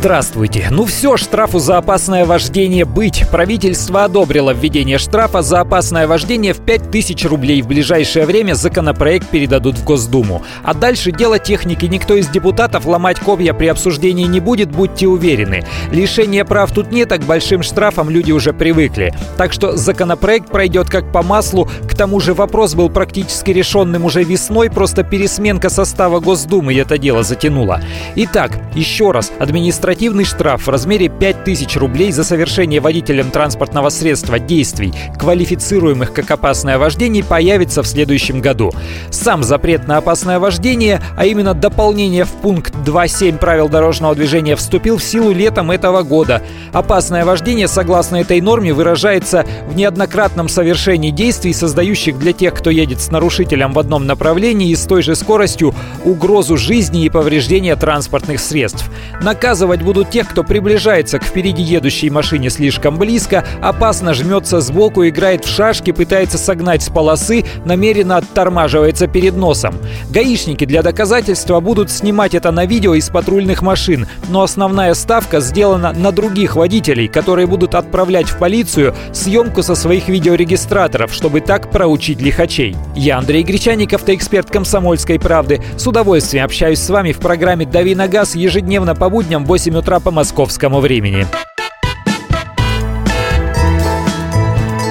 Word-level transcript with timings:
Здравствуйте. 0.00 0.66
Ну 0.70 0.86
все, 0.86 1.18
штрафу 1.18 1.58
за 1.58 1.76
опасное 1.76 2.24
вождение 2.24 2.86
быть. 2.86 3.28
Правительство 3.30 4.04
одобрило 4.04 4.54
введение 4.54 4.96
штрафа 4.96 5.42
за 5.42 5.60
опасное 5.60 6.06
вождение 6.06 6.54
в 6.54 6.60
5000 6.60 7.26
рублей. 7.26 7.60
В 7.60 7.66
ближайшее 7.66 8.24
время 8.24 8.54
законопроект 8.54 9.28
передадут 9.28 9.76
в 9.76 9.84
Госдуму. 9.84 10.42
А 10.62 10.72
дальше 10.72 11.12
дело 11.12 11.38
техники. 11.38 11.84
Никто 11.84 12.14
из 12.14 12.28
депутатов 12.28 12.86
ломать 12.86 13.20
копья 13.20 13.52
при 13.52 13.66
обсуждении 13.66 14.24
не 14.24 14.40
будет, 14.40 14.70
будьте 14.70 15.06
уверены. 15.06 15.66
Лишения 15.92 16.46
прав 16.46 16.72
тут 16.72 16.90
нет, 16.90 17.12
а 17.12 17.18
к 17.18 17.26
большим 17.26 17.62
штрафам 17.62 18.08
люди 18.08 18.32
уже 18.32 18.54
привыкли. 18.54 19.12
Так 19.36 19.52
что 19.52 19.76
законопроект 19.76 20.48
пройдет 20.48 20.88
как 20.88 21.12
по 21.12 21.22
маслу. 21.22 21.68
К 21.86 21.94
тому 21.94 22.20
же 22.20 22.32
вопрос 22.32 22.74
был 22.74 22.88
практически 22.88 23.50
решенным 23.50 24.06
уже 24.06 24.24
весной, 24.24 24.70
просто 24.70 25.04
пересменка 25.04 25.68
состава 25.68 26.20
Госдумы 26.20 26.74
это 26.74 26.96
дело 26.96 27.22
затянула. 27.22 27.82
Итак, 28.16 28.52
еще 28.74 29.10
раз, 29.10 29.30
администрация 29.38 29.89
административный 29.90 30.24
штраф 30.24 30.66
в 30.66 30.70
размере 30.70 31.08
5000 31.08 31.76
рублей 31.76 32.12
за 32.12 32.22
совершение 32.22 32.80
водителем 32.80 33.32
транспортного 33.32 33.88
средства 33.88 34.38
действий, 34.38 34.94
квалифицируемых 35.18 36.12
как 36.12 36.30
опасное 36.30 36.78
вождение, 36.78 37.24
появится 37.24 37.82
в 37.82 37.88
следующем 37.88 38.40
году. 38.40 38.70
Сам 39.10 39.42
запрет 39.42 39.88
на 39.88 39.96
опасное 39.96 40.38
вождение, 40.38 41.02
а 41.16 41.26
именно 41.26 41.54
дополнение 41.54 42.24
в 42.24 42.30
пункт 42.30 42.72
2.7 42.86 43.38
правил 43.38 43.68
дорожного 43.68 44.14
движения 44.14 44.54
вступил 44.54 44.98
в 44.98 45.02
силу 45.02 45.32
летом 45.32 45.72
этого 45.72 46.02
года. 46.02 46.40
Опасное 46.72 47.24
вождение, 47.24 47.66
согласно 47.66 48.16
этой 48.16 48.40
норме, 48.40 48.72
выражается 48.72 49.44
в 49.66 49.74
неоднократном 49.74 50.48
совершении 50.48 51.10
действий, 51.10 51.52
создающих 51.52 52.16
для 52.16 52.32
тех, 52.32 52.54
кто 52.54 52.70
едет 52.70 53.00
с 53.00 53.10
нарушителем 53.10 53.72
в 53.72 53.78
одном 53.80 54.06
направлении 54.06 54.70
и 54.70 54.76
с 54.76 54.86
той 54.86 55.02
же 55.02 55.16
скоростью 55.16 55.74
угрозу 56.04 56.56
жизни 56.56 57.04
и 57.04 57.10
повреждения 57.10 57.74
транспортных 57.74 58.38
средств. 58.38 58.88
Наказывать 59.20 59.79
Наказывать 59.80 59.82
будут 59.82 60.10
тех, 60.10 60.28
кто 60.28 60.44
приближается 60.44 61.18
к 61.18 61.24
впереди 61.24 61.62
едущей 61.62 62.10
машине 62.10 62.50
слишком 62.50 62.98
близко, 62.98 63.44
опасно 63.62 64.14
жмется 64.14 64.60
сбоку, 64.60 65.06
играет 65.06 65.44
в 65.44 65.48
шашки, 65.48 65.92
пытается 65.92 66.38
согнать 66.38 66.82
с 66.82 66.88
полосы, 66.88 67.44
намеренно 67.64 68.18
оттормаживается 68.18 69.06
перед 69.06 69.36
носом. 69.36 69.74
Гаишники 70.10 70.66
для 70.66 70.82
доказательства 70.82 71.60
будут 71.60 71.90
снимать 71.90 72.34
это 72.34 72.50
на 72.50 72.66
видео 72.66 72.94
из 72.94 73.08
патрульных 73.08 73.62
машин, 73.62 74.06
но 74.28 74.42
основная 74.42 74.94
ставка 74.94 75.40
сделана 75.40 75.92
на 75.92 76.12
других 76.12 76.56
водителей, 76.56 77.08
которые 77.08 77.46
будут 77.46 77.74
отправлять 77.74 78.28
в 78.28 78.38
полицию 78.38 78.94
съемку 79.12 79.62
со 79.62 79.74
своих 79.74 80.08
видеорегистраторов, 80.08 81.12
чтобы 81.12 81.40
так 81.40 81.70
проучить 81.70 82.20
лихачей. 82.20 82.76
Я 82.94 83.18
Андрей 83.18 83.42
Гречаников, 83.42 84.08
эксперт 84.08 84.50
«Комсомольской 84.50 85.18
правды». 85.18 85.62
С 85.76 85.86
удовольствием 85.86 86.44
общаюсь 86.44 86.80
с 86.80 86.90
вами 86.90 87.12
в 87.12 87.18
программе 87.18 87.64
«Дави 87.64 87.94
на 87.94 88.08
газ» 88.08 88.34
ежедневно 88.34 88.94
по 88.94 89.08
будням 89.08 89.44
8 89.44 89.69
8 89.70 89.78
утра 89.78 90.00
по 90.00 90.10
московскому 90.10 90.80
времени. 90.80 91.26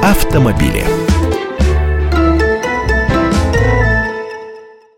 Автомобили. 0.00 0.99